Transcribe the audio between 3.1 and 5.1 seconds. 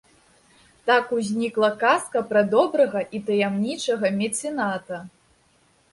і таямнічага мецэната.